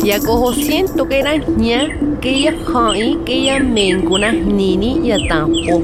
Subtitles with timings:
[0.00, 0.04] sentlaichnechtilisleh.
[0.04, 5.82] Yakoho siento que era ña, que ella hai, que ella menguna nini ya tampo.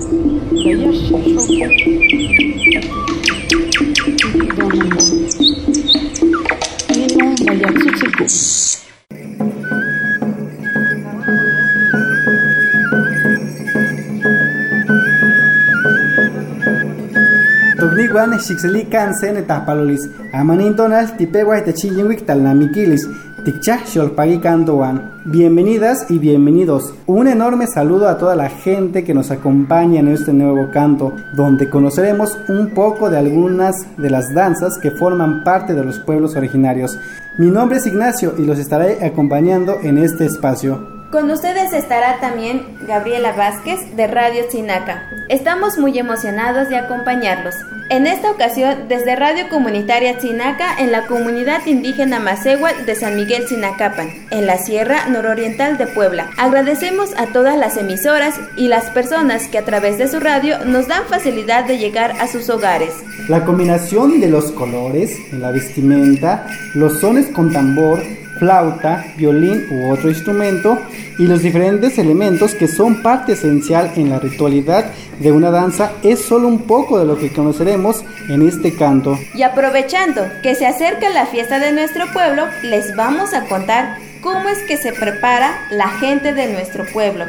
[18.16, 20.08] Tugniwan xixelikan sen etapalolis.
[20.32, 23.04] Amanintonal tipegua techillinwik talnamiquilis.
[23.44, 24.96] Tikcha xolpagikandoan.
[25.26, 26.94] Bienvenidas y bienvenidos.
[27.06, 31.68] Un enorme saludo a toda la gente que nos acompaña en este nuevo canto, donde
[31.68, 36.98] conoceremos un poco de algunas de las danzas que forman parte de los pueblos originarios.
[37.38, 40.95] Mi nombre es Ignacio y los estaré acompañando en este espacio.
[41.10, 45.08] Con ustedes estará también Gabriela Vázquez de Radio Chinaca.
[45.28, 47.54] Estamos muy emocionados de acompañarlos.
[47.90, 53.46] En esta ocasión, desde Radio Comunitaria Chinaca, en la comunidad indígena Macehual de San Miguel
[53.46, 56.28] Chinacapan, en la Sierra Nororiental de Puebla.
[56.38, 60.88] Agradecemos a todas las emisoras y las personas que a través de su radio nos
[60.88, 62.92] dan facilidad de llegar a sus hogares.
[63.28, 68.02] La combinación de los colores en la vestimenta, los sones con tambor,
[68.38, 70.78] flauta, violín u otro instrumento
[71.18, 76.24] y los diferentes elementos que son parte esencial en la ritualidad de una danza es
[76.24, 79.18] solo un poco de lo que conoceremos en este canto.
[79.34, 84.48] Y aprovechando que se acerca la fiesta de nuestro pueblo, les vamos a contar cómo
[84.48, 87.24] es que se prepara la gente de nuestro pueblo.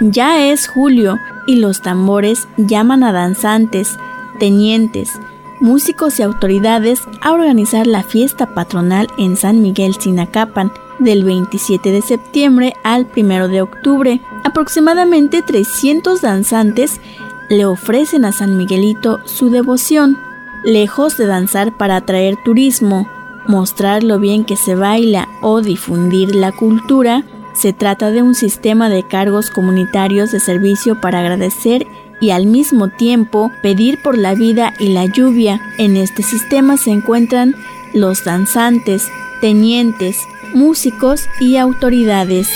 [0.00, 3.98] Ya es julio y los tambores llaman a danzantes,
[4.38, 5.18] tenientes,
[5.60, 12.02] músicos y autoridades a organizar la fiesta patronal en San Miguel Sinacapan del 27 de
[12.02, 14.20] septiembre al 1 de octubre.
[14.44, 17.00] Aproximadamente 300 danzantes
[17.48, 20.18] le ofrecen a San Miguelito su devoción.
[20.64, 23.08] Lejos de danzar para atraer turismo,
[23.46, 28.88] mostrar lo bien que se baila o difundir la cultura, se trata de un sistema
[28.88, 34.74] de cargos comunitarios de servicio para agradecer y al mismo tiempo pedir por la vida
[34.78, 35.60] y la lluvia.
[35.78, 37.54] En este sistema se encuentran
[37.94, 39.08] los danzantes,
[39.40, 40.18] tenientes,
[40.54, 42.48] músicos y autoridades.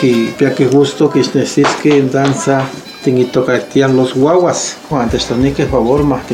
[0.00, 2.68] Que, que justo que decís que danza
[3.06, 4.78] tinguito caracterían los guaguas.
[4.90, 6.26] Antes también que favor más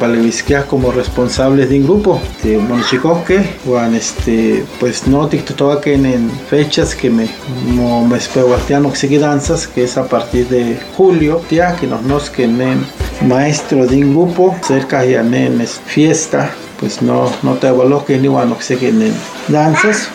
[0.00, 3.38] palevisquear como responsables de un grupo de Monchicoque.
[3.64, 7.28] Juan este pues no todo que en fechas que me
[7.76, 8.48] no me espero
[8.92, 12.48] que danzas que es a partir de julio ya que nos nos que
[13.24, 16.50] maestro de un grupo cerca de en fiesta
[16.82, 19.14] pues no no te evaluó que ni bueno que se que en
[19.46, 20.08] danzas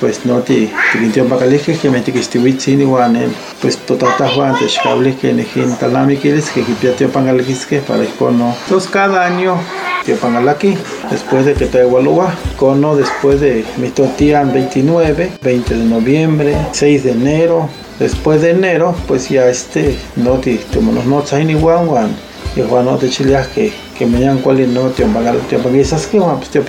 [0.00, 0.70] pues no te
[1.14, 3.20] te bacalije que me te que estuve ni bueno
[3.62, 7.78] pues totata Juan te cable que en gen talami que es que que te que
[7.78, 9.56] para cono entonces cada año
[10.04, 10.14] te
[10.50, 10.76] aquí
[11.10, 17.04] después de que te evalúa cono después de mi totían 29 20 de noviembre 6
[17.04, 21.54] de enero después de enero pues ya este no te tomamos notas ni
[22.54, 23.72] te chileas que
[24.06, 25.58] no te te
[26.50, 26.60] te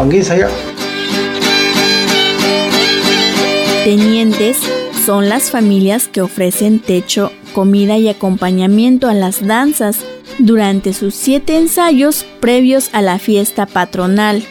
[3.83, 4.57] Tenientes
[5.05, 9.99] son las familias que ofrecen techo, comida y acompañamiento a las danzas
[10.39, 14.43] durante sus siete ensayos previos a la fiesta patronal,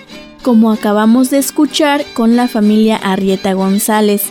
[0.42, 4.22] como acabamos de escuchar con la familia Arrieta González.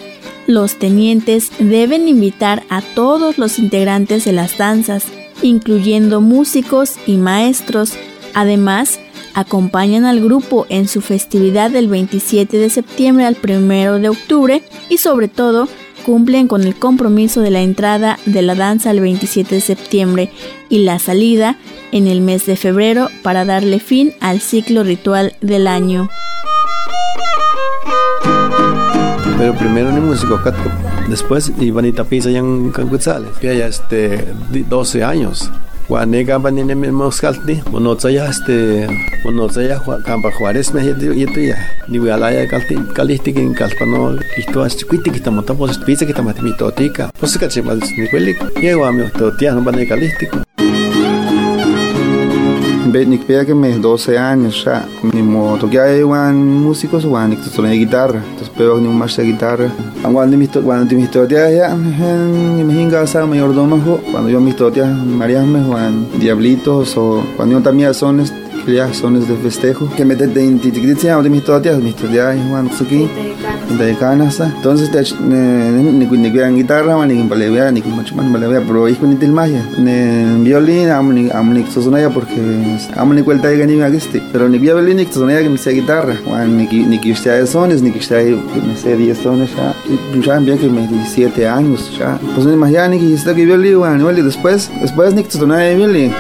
[0.47, 5.03] Los tenientes deben invitar a todos los integrantes de las danzas,
[5.43, 7.93] incluyendo músicos y maestros.
[8.33, 8.99] Además,
[9.35, 14.97] acompañan al grupo en su festividad del 27 de septiembre al 1 de octubre y
[14.97, 15.67] sobre todo
[16.05, 20.29] cumplen con el compromiso de la entrada de la danza el 27 de septiembre
[20.69, 21.57] y la salida
[21.91, 26.09] en el mes de febrero para darle fin al ciclo ritual del año.
[29.43, 30.39] Pero primero en el músico
[31.09, 34.25] después Ivanita Pisa ya en Cancutzales, ya este
[34.69, 35.51] 12 años.
[35.89, 38.87] Guanega banine moscalti, monotzaya este,
[39.25, 41.57] monotzaya campa Juárez me yeto ya,
[41.89, 46.41] ni alaya calti, calisti kin calpano, isto as chiquiti que estamos tapos pizza que estamos
[46.41, 50.37] mitotica, pues que chimal ni cuelic, llego a mi totia no banne calistico.
[50.37, 50.42] nikpea
[53.45, 54.85] que me 12 años ya.
[55.71, 58.21] Que hay un músicos wan nik tono de guitarra.
[58.23, 59.69] Entonces pego ni más de guitarra.
[60.01, 63.77] Cuando mi cuando mi historia ya ni me hinga sa mayordomo
[64.11, 68.23] cuando yo mi historia María me Juan diablitos o cuando yo también son
[68.93, 69.89] sones de festejo.
[69.95, 73.09] Que me de intigritiam de mi historia mi historia Juan Suki
[73.77, 74.51] de canasta.
[74.55, 79.05] Entonces te ni ni ni guitarra ni ni balea ni mucho más balea pero hijo
[79.05, 82.39] ni tilmaya ni violín amo ni amo ni sosonaya porque
[82.95, 86.15] amo ni cuenta de ni agiste pero ni violín ni sosonaya que me sea guitarra.
[86.25, 88.37] Juan ni ni que usted sones ni que usted
[88.67, 89.75] me sea 10 sones ya.
[90.21, 92.19] Ya bien que me 17 años ya.
[92.33, 95.75] Pues ni más ya ni que está que violín Juan después después ni sosonaya de
[95.75, 96.13] violín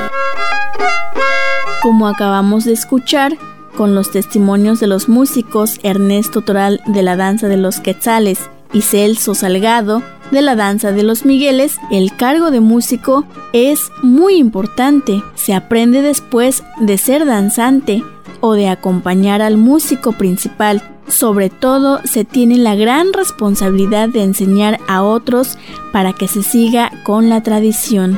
[1.83, 3.37] como acabamos de escuchar,
[3.75, 8.81] con los testimonios de los músicos Ernesto Toral de la Danza de los Quetzales y
[8.81, 10.01] Celso Salgado
[10.31, 15.21] de la Danza de los Migueles, el cargo de músico es muy importante.
[15.35, 18.01] Se aprende después de ser danzante
[18.39, 20.81] o de acompañar al músico principal.
[21.09, 25.57] Sobre todo se tiene la gran responsabilidad de enseñar a otros
[25.91, 28.17] para que se siga con la tradición.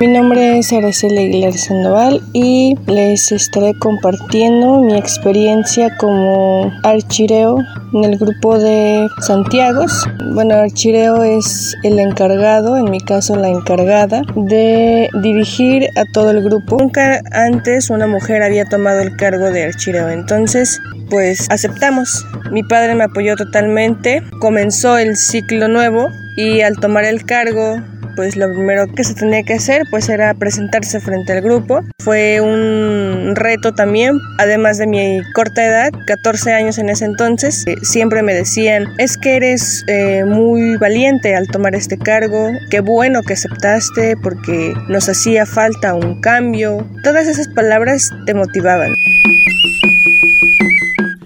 [0.00, 7.58] Mi nombre es Araceli Aguilar Sandoval y les estaré compartiendo mi experiencia como archireo
[7.92, 10.08] en el grupo de Santiagos.
[10.32, 16.42] Bueno, archireo es el encargado, en mi caso la encargada, de dirigir a todo el
[16.42, 16.78] grupo.
[16.78, 20.80] Nunca antes una mujer había tomado el cargo de archireo, entonces
[21.10, 22.24] pues aceptamos.
[22.50, 27.82] Mi padre me apoyó totalmente, comenzó el ciclo nuevo y al tomar el cargo
[28.16, 31.82] pues lo primero que se tenía que hacer pues era presentarse frente al grupo.
[31.98, 37.76] Fue un reto también, además de mi corta edad, 14 años en ese entonces, eh,
[37.82, 43.22] siempre me decían, es que eres eh, muy valiente al tomar este cargo, qué bueno
[43.22, 46.86] que aceptaste porque nos hacía falta un cambio.
[47.02, 48.92] Todas esas palabras te motivaban.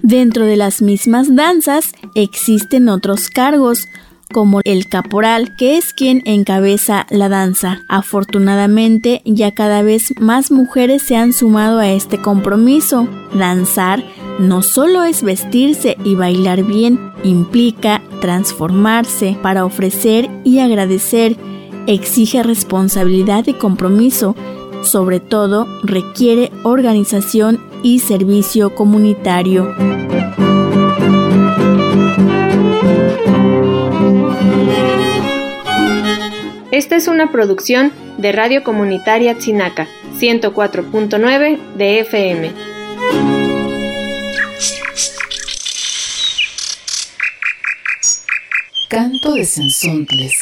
[0.07, 3.87] Dentro de las mismas danzas existen otros cargos,
[4.31, 7.81] como el caporal, que es quien encabeza la danza.
[7.87, 13.07] Afortunadamente, ya cada vez más mujeres se han sumado a este compromiso.
[13.33, 14.03] Danzar
[14.39, 21.37] no solo es vestirse y bailar bien, implica transformarse para ofrecer y agradecer,
[21.87, 24.35] exige responsabilidad y compromiso,
[24.83, 30.04] sobre todo requiere organización y servicio comunitario.
[36.75, 39.87] Esta es una producción de Radio Comunitaria Chinaca,
[40.19, 42.51] 104.9 de FM.
[48.89, 50.33] Canto de Sensontles.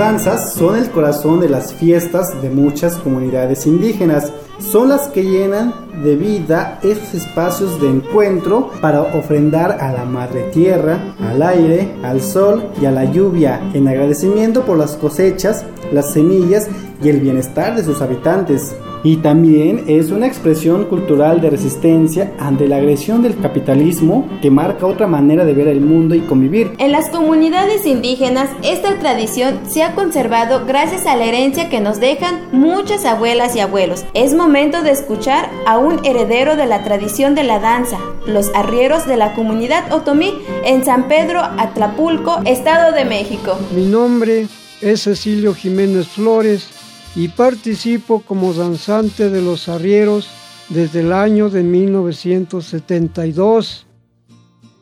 [0.00, 4.32] Danzas son el corazón de las fiestas de muchas comunidades indígenas.
[4.58, 10.44] Son las que llenan de vida esos espacios de encuentro para ofrendar a la madre
[10.54, 16.14] tierra, al aire, al sol y a la lluvia en agradecimiento por las cosechas, las
[16.14, 16.66] semillas
[17.02, 18.74] y el bienestar de sus habitantes.
[19.02, 24.86] Y también es una expresión cultural de resistencia ante la agresión del capitalismo que marca
[24.86, 26.72] otra manera de ver el mundo y convivir.
[26.78, 31.98] En las comunidades indígenas esta tradición se ha conservado gracias a la herencia que nos
[31.98, 34.04] dejan muchas abuelas y abuelos.
[34.12, 39.06] Es momento de escuchar a un heredero de la tradición de la danza, los arrieros
[39.06, 43.58] de la comunidad otomí en San Pedro Atlapulco, Estado de México.
[43.74, 44.46] Mi nombre
[44.82, 46.79] es Cecilio Jiménez Flores
[47.14, 50.28] y participo como danzante de los arrieros
[50.68, 53.86] desde el año de 1972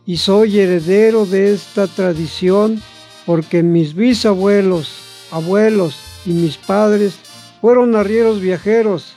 [0.04, 2.82] y soy heredero de esta tradición
[3.26, 4.90] porque mis bisabuelos,
[5.30, 7.14] abuelos y mis padres
[7.61, 9.16] fueron arrieros viajeros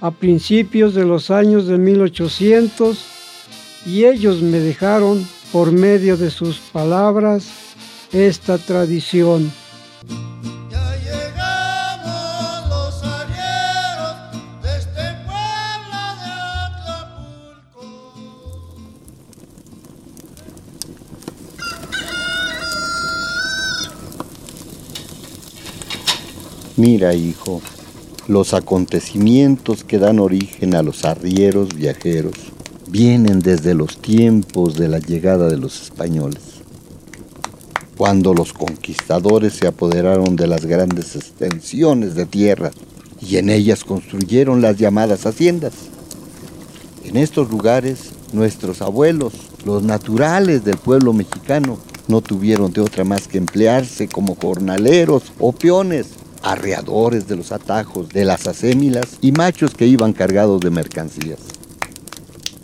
[0.00, 3.04] a principios de los años de 1800
[3.86, 7.48] y ellos me dejaron por medio de sus palabras
[8.12, 9.50] esta tradición.
[26.78, 27.60] Mira, hijo,
[28.28, 32.34] los acontecimientos que dan origen a los arrieros viajeros
[32.88, 36.62] vienen desde los tiempos de la llegada de los españoles,
[37.96, 42.70] cuando los conquistadores se apoderaron de las grandes extensiones de tierra
[43.20, 45.72] y en ellas construyeron las llamadas haciendas.
[47.02, 49.32] En estos lugares, nuestros abuelos,
[49.64, 55.50] los naturales del pueblo mexicano, no tuvieron de otra más que emplearse como jornaleros o
[55.50, 56.06] peones,
[56.42, 61.40] arreadores de los atajos, de las acémilas y machos que iban cargados de mercancías.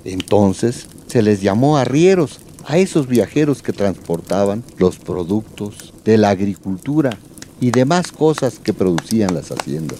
[0.04, 7.18] Entonces se les llamó arrieros a esos viajeros que transportaban los productos de la agricultura
[7.60, 9.98] y demás cosas que producían las haciendas.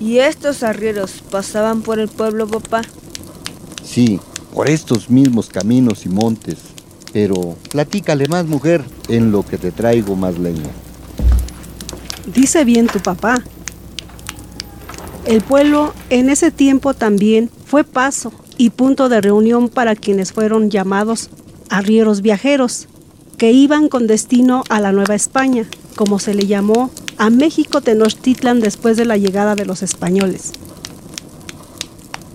[0.00, 2.82] ¿Y estos arrieros pasaban por el pueblo, papá?
[3.84, 4.20] Sí,
[4.54, 6.58] por estos mismos caminos y montes.
[7.12, 10.70] Pero platícale más, mujer, en lo que te traigo más leña.
[12.34, 13.42] Dice bien tu papá.
[15.24, 20.70] El pueblo en ese tiempo también fue paso y punto de reunión para quienes fueron
[20.70, 21.30] llamados
[21.70, 22.86] arrieros viajeros,
[23.38, 25.64] que iban con destino a la Nueva España,
[25.96, 30.52] como se le llamó a México Tenochtitlan después de la llegada de los españoles.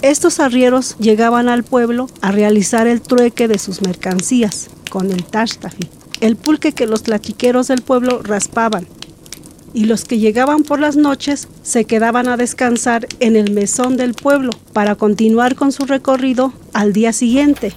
[0.01, 5.87] Estos arrieros llegaban al pueblo a realizar el trueque de sus mercancías con el tastafi,
[6.19, 8.87] el pulque que los tlachiqueros del pueblo raspaban,
[9.73, 14.13] y los que llegaban por las noches se quedaban a descansar en el mesón del
[14.13, 17.73] pueblo para continuar con su recorrido al día siguiente.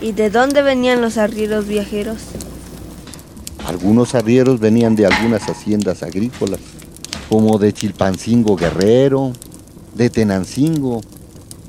[0.00, 2.18] ¿Y de dónde venían los arrieros viajeros?
[3.66, 6.60] Algunos arrieros venían de algunas haciendas agrícolas,
[7.28, 9.32] como de Chilpancingo Guerrero,
[9.94, 11.00] de Tenancingo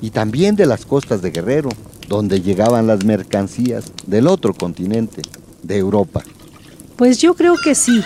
[0.01, 1.69] y también de las costas de Guerrero,
[2.07, 5.23] donde llegaban las mercancías del otro continente,
[5.63, 6.23] de Europa.
[6.97, 8.03] Pues yo creo que sí,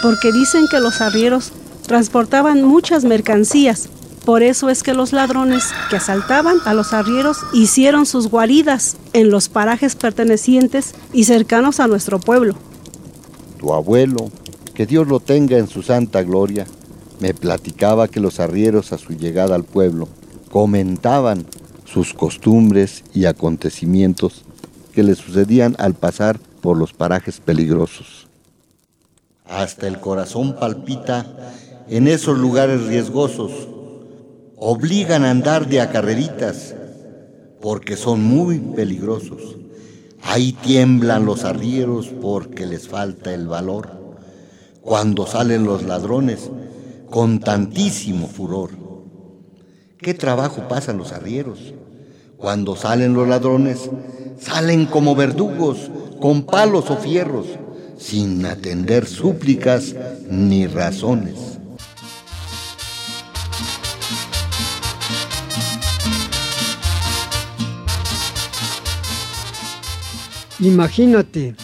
[0.00, 1.52] porque dicen que los arrieros
[1.86, 3.88] transportaban muchas mercancías.
[4.24, 9.30] Por eso es que los ladrones que asaltaban a los arrieros hicieron sus guaridas en
[9.30, 12.54] los parajes pertenecientes y cercanos a nuestro pueblo.
[13.58, 14.30] Tu abuelo,
[14.74, 16.66] que Dios lo tenga en su santa gloria,
[17.18, 20.08] me platicaba que los arrieros a su llegada al pueblo
[20.52, 21.44] comentaban
[21.84, 24.44] sus costumbres y acontecimientos
[24.92, 28.27] que le sucedían al pasar por los parajes peligrosos.
[29.48, 31.26] Hasta el corazón palpita
[31.88, 33.50] en esos lugares riesgosos.
[34.56, 36.74] Obligan a andar de a carreritas
[37.60, 39.56] porque son muy peligrosos.
[40.22, 43.88] Ahí tiemblan los arrieros porque les falta el valor.
[44.82, 46.50] Cuando salen los ladrones,
[47.08, 48.70] con tantísimo furor.
[49.98, 51.72] ¿Qué trabajo pasan los arrieros?
[52.36, 53.90] Cuando salen los ladrones,
[54.38, 55.90] salen como verdugos,
[56.20, 57.46] con palos o fierros,
[57.98, 59.94] sin atender súplicas
[60.30, 61.34] ni razones.
[70.60, 71.54] Imagínate,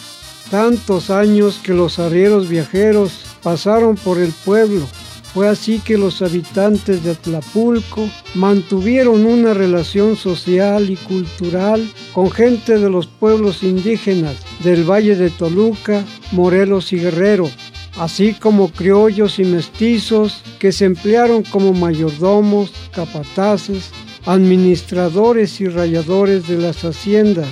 [0.51, 4.87] tantos años que los arrieros viajeros pasaron por el pueblo.
[5.35, 12.79] Fue así que los habitantes de Atlapulco mantuvieron una relación social y cultural con gente
[12.79, 17.51] de los pueblos indígenas del Valle de Toluca, Morelos y Guerrero,
[17.99, 23.91] así como criollos y mestizos que se emplearon como mayordomos, capataces,
[24.27, 27.49] administradores y rayadores de las haciendas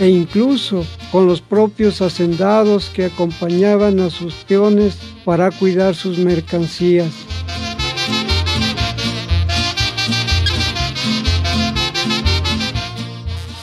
[0.00, 7.12] e incluso con los propios hacendados que acompañaban a sus peones para cuidar sus mercancías.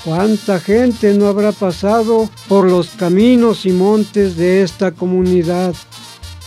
[0.04, 5.76] ¿Cuánta gente no habrá pasado por los caminos y montes de esta comunidad?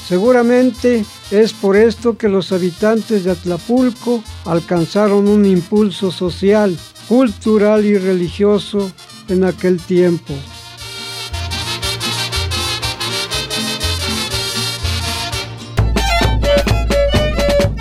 [0.08, 6.76] Seguramente es por esto que los habitantes de Atlapulco alcanzaron un impulso social,
[7.06, 8.90] cultural y religioso
[9.28, 10.34] en aquel tiempo.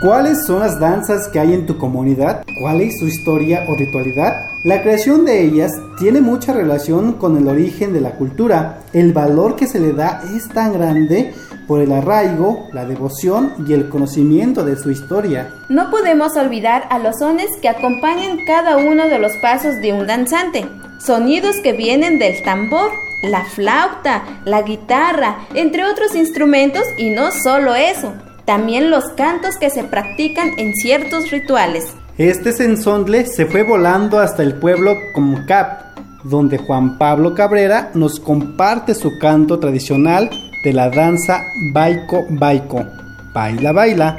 [0.00, 2.44] ¿Cuáles son las danzas que hay en tu comunidad?
[2.60, 4.46] ¿Cuál es su historia o ritualidad?
[4.62, 8.78] La creación de ellas tiene mucha relación con el origen de la cultura.
[8.92, 11.34] El valor que se le da es tan grande
[11.66, 15.52] por el arraigo, la devoción y el conocimiento de su historia.
[15.68, 20.06] No podemos olvidar a los sones que acompañan cada uno de los pasos de un
[20.06, 20.64] danzante.
[21.04, 22.92] Sonidos que vienen del tambor,
[23.24, 28.12] la flauta, la guitarra, entre otros instrumentos y no solo eso
[28.48, 31.84] también los cantos que se practican en ciertos rituales.
[32.16, 38.94] Este sensontle se fue volando hasta el pueblo Comcap, donde Juan Pablo Cabrera nos comparte
[38.94, 40.30] su canto tradicional
[40.64, 42.86] de la danza Baiko Baiko,
[43.34, 44.16] Baila Baila,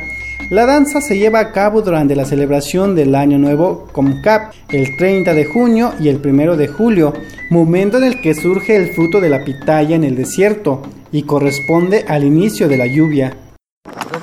[0.52, 5.34] La danza se lleva a cabo durante la celebración del Año Nuevo Comcap, el 30
[5.34, 7.14] de junio y el 1 de julio,
[7.50, 12.06] momento en el que surge el fruto de la pitaya en el desierto y corresponde
[12.08, 13.36] al inicio de la lluvia.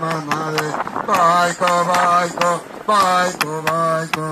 [0.03, 0.67] mamade,
[1.09, 2.51] baiko, baiko,
[2.89, 4.27] baiko, baiko,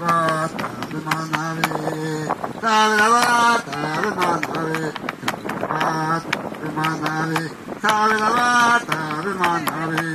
[0.00, 1.68] rata de manave,
[2.60, 4.92] tala rata de manave,
[5.72, 7.42] rata de manave,
[7.82, 10.13] tala rata de manave.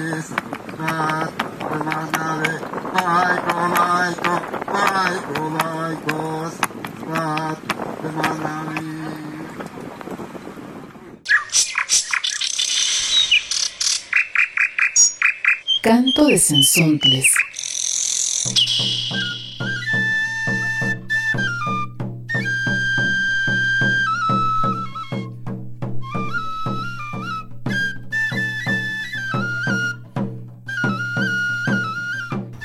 [16.09, 17.27] Canto de Sensontles.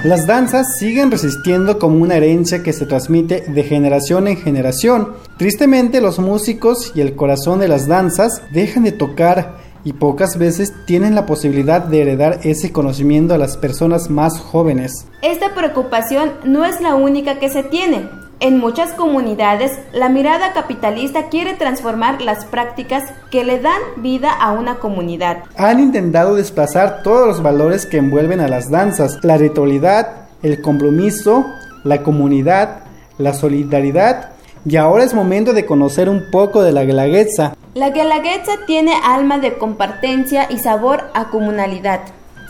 [0.05, 5.15] Las danzas siguen resistiendo como una herencia que se transmite de generación en generación.
[5.37, 10.73] Tristemente los músicos y el corazón de las danzas dejan de tocar y pocas veces
[10.87, 15.07] tienen la posibilidad de heredar ese conocimiento a las personas más jóvenes.
[15.23, 18.09] Esta preocupación no es la única que se tiene.
[18.41, 24.53] En muchas comunidades, la mirada capitalista quiere transformar las prácticas que le dan vida a
[24.53, 25.45] una comunidad.
[25.57, 31.47] Han intentado desplazar todos los valores que envuelven a las danzas, la ritualidad, el compromiso,
[31.85, 32.81] la comunidad,
[33.19, 34.34] la solidaridad,
[34.65, 37.57] y ahora es momento de conocer un poco de la guelaguetza.
[37.75, 42.01] La guelaguetza tiene alma de compartencia y sabor a comunalidad.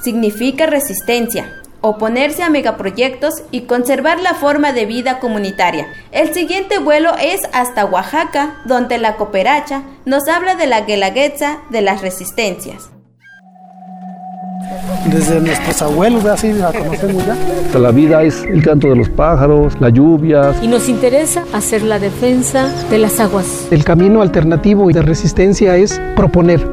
[0.03, 5.89] Significa resistencia, oponerse a megaproyectos y conservar la forma de vida comunitaria.
[6.13, 11.83] El siguiente vuelo es hasta Oaxaca, donde la cooperacha nos habla de la guelaguetza de
[11.83, 12.94] las resistencias.
[15.07, 17.79] Desde nuestros abuelos, así la conocemos ya.
[17.79, 20.55] La vida es el canto de los pájaros, la lluvia.
[20.63, 23.69] Y nos interesa hacer la defensa de las aguas.
[23.71, 26.71] El camino alternativo de resistencia es proponer.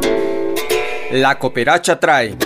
[1.12, 2.38] La cooperacha trae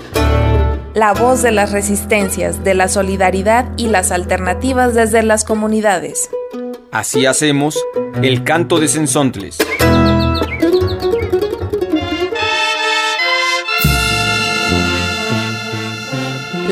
[0.95, 6.29] la voz de las resistencias, de la solidaridad y las alternativas desde las comunidades.
[6.89, 7.77] Así hacemos
[8.23, 9.57] el canto de Sensontles.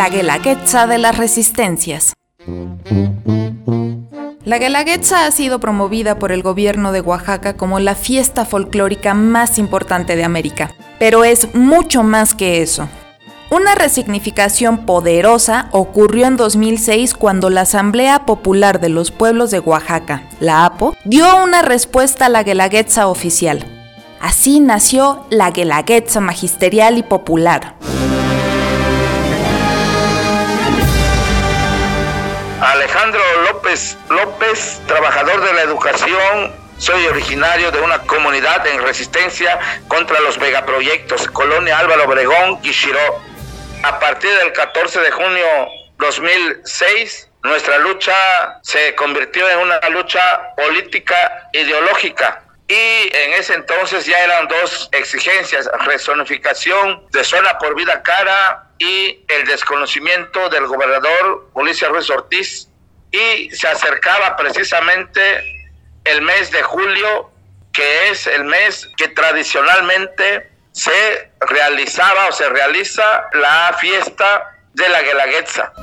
[0.04, 2.12] La Guelaguetza de las Resistencias.
[4.44, 9.58] La Guelaguetza ha sido promovida por el gobierno de Oaxaca como la fiesta folclórica más
[9.58, 12.90] importante de América, pero es mucho más que eso.
[13.50, 20.28] Una resignificación poderosa ocurrió en 2006 cuando la Asamblea Popular de los Pueblos de Oaxaca,
[20.42, 23.66] la APO, dio una respuesta a la Guelaguetza oficial.
[24.20, 27.78] Así nació la Guelaguetza magisterial y popular.
[32.84, 40.20] Alejandro López López, trabajador de la educación, soy originario de una comunidad en resistencia contra
[40.20, 43.22] los megaproyectos, Colonia Álvaro Obregón, Quishiró.
[43.84, 45.46] A partir del 14 de junio
[45.98, 48.14] 2006, nuestra lucha
[48.64, 52.44] se convirtió en una lucha política ideológica.
[52.68, 59.24] Y en ese entonces ya eran dos exigencias, resonificación de zona por vida cara y
[59.30, 62.68] el desconocimiento del gobernador Ulises Ruiz Ortiz.
[63.14, 65.70] Y se acercaba precisamente
[66.04, 67.30] el mes de julio,
[67.72, 75.02] que es el mes que tradicionalmente se realizaba o se realiza la fiesta de la
[75.04, 75.74] Guelaguetza.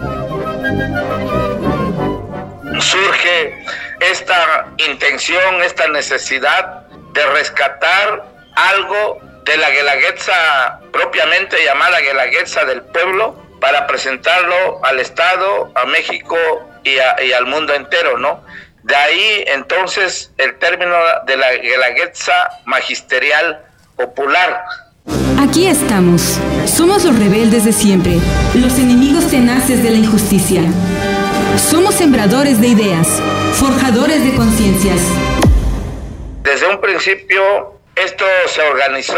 [2.80, 3.64] Surge
[4.00, 8.24] esta intención, esta necesidad de rescatar
[8.56, 16.36] algo de la Guelaguetza propiamente llamada Guelaguetza del pueblo para presentarlo al Estado, a México
[16.84, 18.42] y, y, al mundo entero, ¿no?
[18.82, 20.96] De ahí entonces el término
[21.26, 23.64] de la Guelaguetza magisterial
[23.96, 24.64] popular.
[25.38, 26.38] Aquí estamos.
[26.66, 28.12] Somos los rebeldes de siempre,
[28.54, 30.62] los enemigos tenaces de la injusticia.
[31.58, 33.08] Somos sembradores de ideas,
[33.54, 35.00] forjadores de conciencias.
[36.42, 39.14] Desde un principio, esto se organizó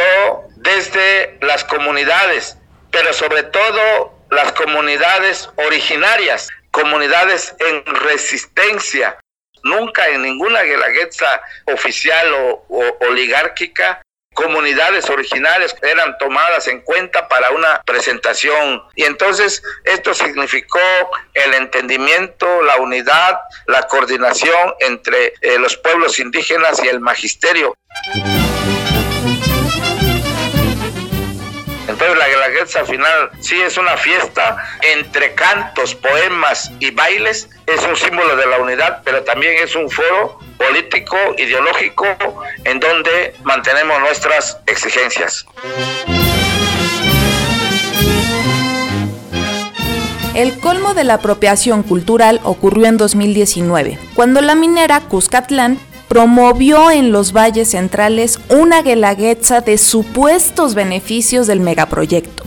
[0.56, 2.56] desde las comunidades,
[2.90, 9.16] pero sobre todo las comunidades originarias, comunidades en resistencia.
[9.62, 12.66] Nunca en ninguna guelaguetza oficial o,
[13.08, 14.02] oligárquica
[14.34, 18.82] comunidades originales eran tomadas en cuenta para una presentación.
[18.94, 20.80] Y entonces esto significó
[21.34, 27.76] el entendimiento, la unidad, la coordinación entre eh, los pueblos indígenas y el magisterio.
[31.92, 34.56] Entonces la Guelaguetza al final sí es una fiesta
[34.94, 39.90] entre cantos, poemas y bailes, es un símbolo de la unidad, pero también es un
[39.90, 42.06] foro político, ideológico,
[42.64, 45.44] en donde mantenemos nuestras exigencias.
[50.34, 55.78] El colmo de la apropiación cultural ocurrió en 2019, cuando la minera Cuscatlán
[56.12, 62.44] promovió en los valles centrales una guelaguetza de supuestos beneficios del megaproyecto.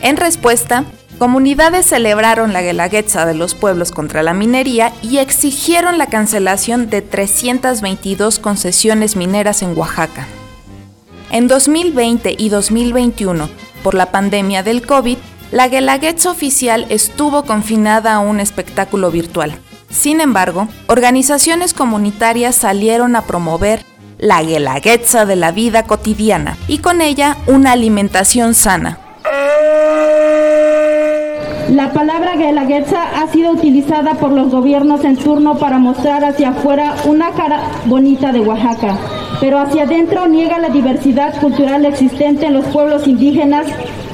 [0.00, 0.84] En respuesta,
[1.18, 7.02] comunidades celebraron la guelaguetza de los pueblos contra la minería y exigieron la cancelación de
[7.02, 10.28] 322 concesiones mineras en Oaxaca.
[11.32, 13.50] En 2020 y 2021,
[13.82, 15.18] por la pandemia del COVID,
[15.50, 19.58] la Guelaguetza oficial estuvo confinada a un espectáculo virtual.
[19.90, 23.84] Sin embargo, organizaciones comunitarias salieron a promover
[24.18, 29.07] la Guelaguetza de la vida cotidiana y con ella una alimentación sana.
[31.70, 36.94] La palabra Guelaguetza ha sido utilizada por los gobiernos en turno para mostrar hacia afuera
[37.04, 38.96] una cara bonita de Oaxaca,
[39.38, 43.66] pero hacia adentro niega la diversidad cultural existente en los pueblos indígenas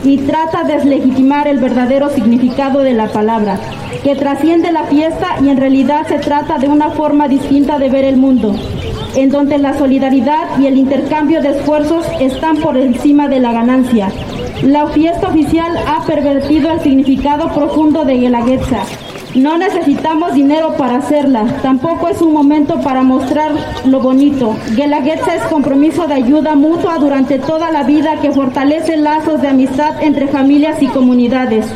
[0.03, 3.61] y trata de deslegitimar el verdadero significado de la palabra,
[4.03, 8.05] que trasciende la fiesta y en realidad se trata de una forma distinta de ver
[8.05, 8.53] el mundo,
[9.15, 14.11] en donde la solidaridad y el intercambio de esfuerzos están por encima de la ganancia.
[14.63, 18.85] La fiesta oficial ha pervertido el significado profundo de Guelaguetza.
[19.35, 23.51] No necesitamos dinero para hacerla, tampoco es un momento para mostrar
[23.85, 24.57] lo bonito.
[24.77, 30.03] Guelaguetza es compromiso de ayuda mutua durante toda la vida que fortalece lazos de amistad
[30.03, 31.67] entre familias y comunidades.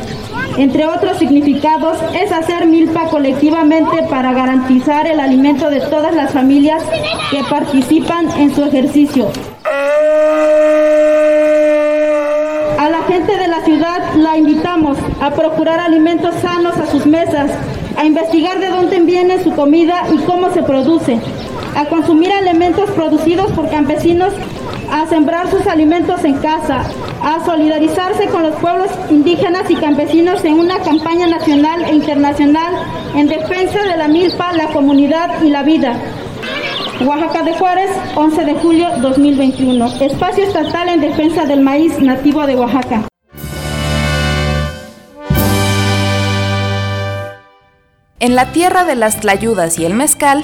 [0.57, 6.81] Entre otros significados, es hacer milpa colectivamente para garantizar el alimento de todas las familias
[7.29, 9.27] que participan en su ejercicio.
[13.09, 17.49] Gente de la ciudad la invitamos a procurar alimentos sanos a sus mesas,
[17.97, 21.19] a investigar de dónde viene su comida y cómo se produce,
[21.75, 24.31] a consumir alimentos producidos por campesinos,
[24.91, 26.83] a sembrar sus alimentos en casa,
[27.23, 32.75] a solidarizarse con los pueblos indígenas y campesinos en una campaña nacional e internacional
[33.15, 35.97] en defensa de la milpa, la comunidad y la vida.
[37.01, 39.85] Oaxaca de Juárez, 11 de julio 2021.
[40.01, 43.07] Espacio estatal en defensa del maíz nativo de Oaxaca.
[48.19, 50.43] En la tierra de las tlayudas y el mezcal,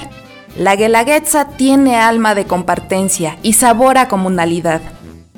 [0.56, 4.80] la guelaguetza tiene alma de compartencia y sabor a comunalidad.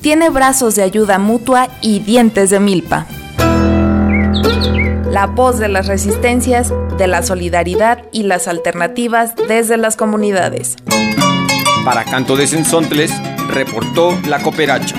[0.01, 3.07] Tiene brazos de ayuda mutua y dientes de milpa.
[5.19, 10.77] La voz de las resistencias, de la solidaridad y las alternativas desde las comunidades.
[11.85, 13.11] Para Canto de Sensontles,
[13.49, 14.95] reportó la Cooperacha.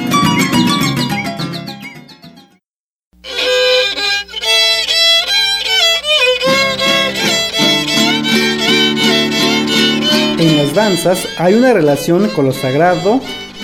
[10.38, 13.22] En las danzas hay una relación con lo sagrado,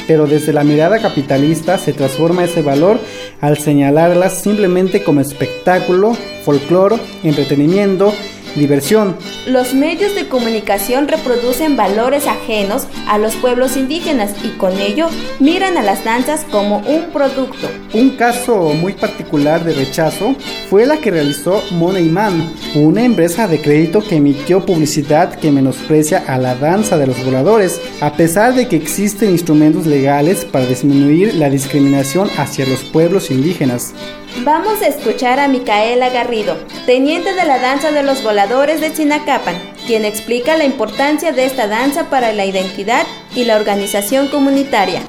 [0.07, 3.01] pero desde la mirada capitalista se transforma ese valor
[3.41, 8.13] al señalarlas simplemente como espectáculo, folclore, entretenimiento,
[8.55, 9.15] diversión.
[9.45, 15.07] Los medios de comunicación reproducen valores ajenos a los pueblos indígenas y con ello
[15.39, 17.69] miran a las danzas como un producto.
[17.93, 20.35] Un caso muy particular de rechazo
[20.67, 26.39] fue la que realizó Moneyman, una empresa de crédito que emitió publicidad que menosprecia a
[26.39, 31.51] la danza de los voladores, a pesar de que existen instrumentos legales para disminuir la
[31.51, 33.93] discriminación hacia los pueblos indígenas.
[34.43, 39.55] Vamos a escuchar a Micaela Garrido, teniente de la danza de los voladores de Chinacapan,
[39.87, 45.01] quien explica la importancia de esta danza para la identidad y la organización comunitaria.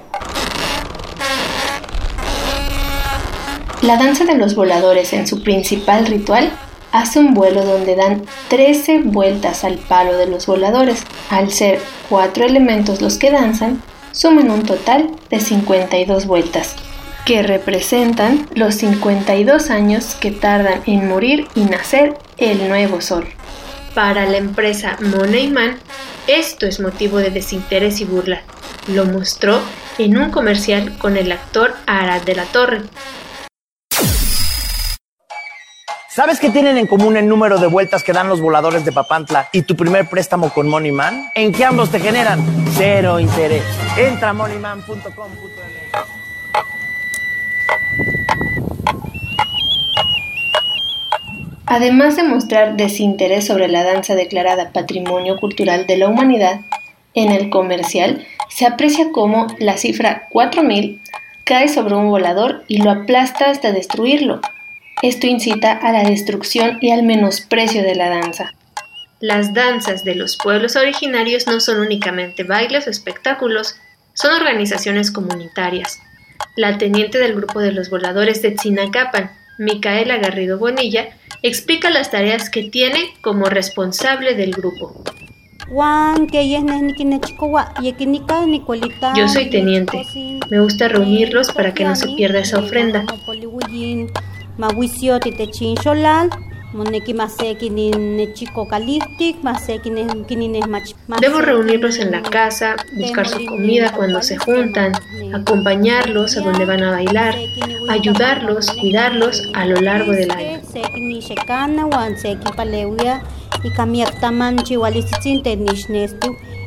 [3.82, 6.52] La danza de los voladores en su principal ritual
[6.92, 11.02] hace un vuelo donde dan 13 vueltas al palo de los voladores.
[11.30, 16.76] Al ser cuatro elementos los que danzan, suman un total de 52 vueltas
[17.26, 23.26] que representan los 52 años que tardan en morir y nacer el nuevo sol.
[23.94, 25.76] Para la empresa Moneyman,
[26.28, 28.42] esto es motivo de desinterés y burla.
[28.86, 29.60] Lo mostró
[29.98, 32.82] en un comercial con el actor Arad de la Torre.
[36.08, 39.48] ¿Sabes qué tienen en común el número de vueltas que dan los voladores de Papantla
[39.52, 41.30] y tu primer préstamo con Moneyman?
[41.34, 42.42] En que ambos te generan
[42.76, 43.64] cero interés.
[43.98, 44.32] Entra a
[51.66, 56.60] Además de mostrar desinterés sobre la danza declarada Patrimonio Cultural de la Humanidad,
[57.14, 61.00] en el comercial se aprecia como la cifra 4000
[61.46, 64.40] cae sobre un volador y lo aplasta hasta destruirlo.
[65.02, 68.52] Esto incita a la destrucción y al menosprecio de la danza.
[69.20, 73.76] Las danzas de los pueblos originarios no son únicamente bailes o espectáculos,
[74.12, 76.00] son organizaciones comunitarias.
[76.56, 81.08] La teniente del grupo de los voladores de Tzinacapan, Micaela Garrido Bonilla,
[81.42, 85.02] explica las tareas que tiene como responsable del grupo.
[89.16, 90.02] Yo soy teniente.
[90.50, 93.04] Me gusta reunirlos para que no se pierda esa ofrenda.
[101.20, 104.92] Debo reunirlos en la casa, buscar su comida cuando se juntan,
[105.32, 107.34] acompañarlos a donde van a bailar,
[107.88, 110.60] ayudarlos, cuidarlos a lo largo del año.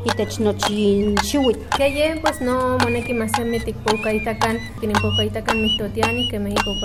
[0.05, 0.39] Itech
[2.21, 3.59] pues no moneki masemi
[5.55, 6.75] mihtotiani que México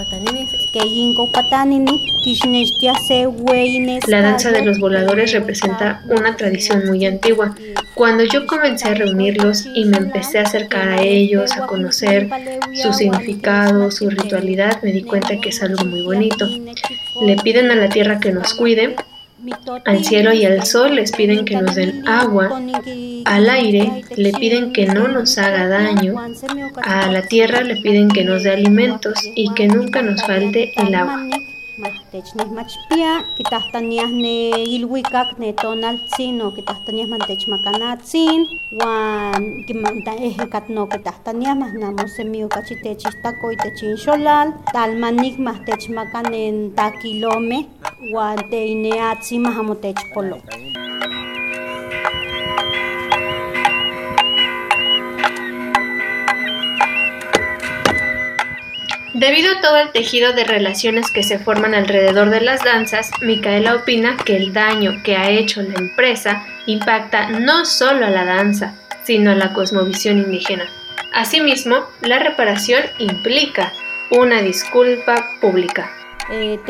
[2.24, 3.28] kishnechtia se
[4.08, 7.54] La danza de los voladores representa una tradición muy antigua.
[7.94, 12.28] Cuando yo comencé a reunirlos y me empecé a acercar a ellos, a conocer
[12.72, 16.46] su significado, su ritualidad, me di cuenta que es algo muy bonito.
[17.22, 18.96] Le piden a la tierra que nos cuide
[19.84, 22.60] al cielo y al sol les piden que nos den agua,
[23.24, 26.14] al aire le piden que no nos haga daño,
[26.82, 30.94] a la tierra le piden que nos dé alimentos y que nunca nos falte el
[30.94, 31.28] agua.
[31.74, 38.46] Tech ne machpia, kitahtanías ne ilwikak ne tonaltzin o kitahtanías mantech makanatzin,
[38.78, 45.90] wan kimanta ejekat no kitahtanías mas namo semio kachitechistako y techin xolal, talmanik mas tech
[45.90, 47.66] makanen takilome,
[48.14, 49.58] wan te ineatzi mas
[59.24, 63.74] Debido a todo el tejido de relaciones que se forman alrededor de las danzas, Micaela
[63.74, 68.74] opina que el daño que ha hecho la empresa impacta no solo a la danza,
[69.02, 70.66] sino a la cosmovisión indígena.
[71.14, 73.72] Asimismo, la reparación implica
[74.10, 75.90] una disculpa pública.
[76.30, 76.60] Eh,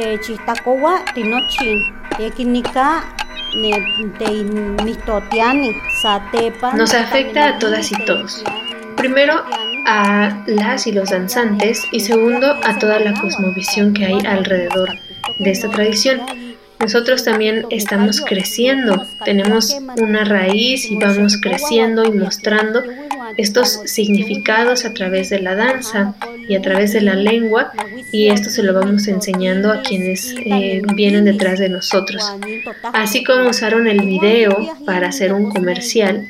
[6.75, 8.45] Nos afecta a todas y todos.
[8.97, 9.45] Primero,
[9.87, 14.91] a las y los danzantes y segundo a toda la cosmovisión que hay alrededor
[15.39, 16.21] de esta tradición.
[16.81, 22.83] Nosotros también estamos creciendo, tenemos una raíz y vamos creciendo y mostrando
[23.37, 26.15] estos significados a través de la danza
[26.49, 27.73] y a través de la lengua
[28.13, 32.23] y esto se lo vamos enseñando a quienes eh, vienen detrás de nosotros.
[32.93, 36.29] Así como usaron el video para hacer un comercial,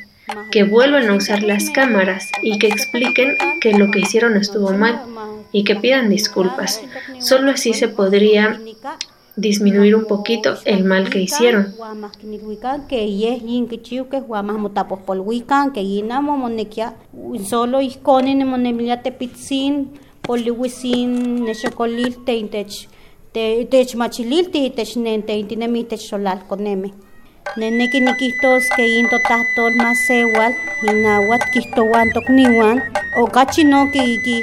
[0.51, 5.01] que vuelvan a usar las cámaras y que expliquen que lo que hicieron estuvo mal
[5.51, 6.81] y que pidan disculpas.
[7.19, 8.59] Solo así se podría
[9.35, 11.73] disminuir un poquito el mal que hicieron.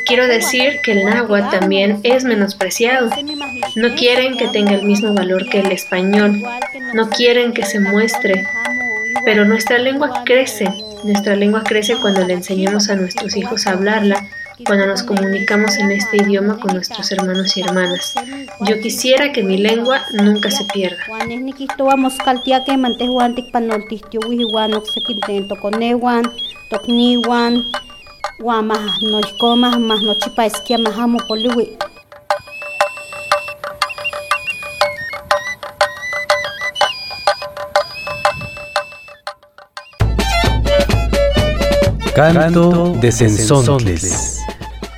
[0.07, 3.11] Quiero decir que el náhuatl también es menospreciado.
[3.77, 6.43] No quieren que tenga el mismo valor que el español.
[6.95, 8.47] No quieren que se muestre.
[9.25, 10.73] Pero nuestra lengua crece.
[11.05, 14.27] Nuestra lengua crece cuando le enseñamos a nuestros hijos a hablarla
[14.65, 18.15] cuando nos comunicamos en este idioma con nuestros hermanos y hermanas.
[18.61, 20.99] Yo quisiera que mi lengua nunca se pierda.
[42.15, 44.32] Canto de Sensontles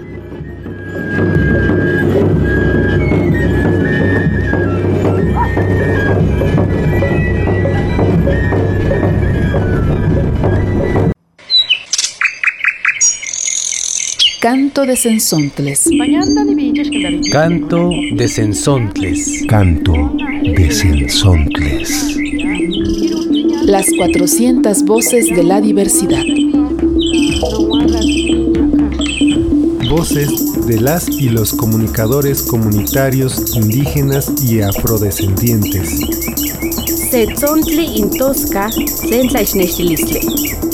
[14.47, 15.91] Canto de Sensontles.
[17.33, 19.45] Canto de Sensontles.
[19.49, 22.17] Canto de Sensontles.
[23.67, 26.23] Las 400 voces de la diversidad.
[29.91, 35.99] Voces de las y los comunicadores comunitarios indígenas y afrodescendientes.
[37.11, 40.66] Setzontli intosca sensaixnextilistle.